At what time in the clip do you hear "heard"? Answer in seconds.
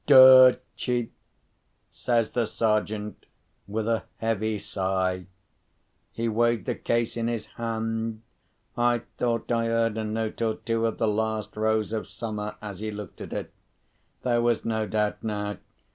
9.67-9.99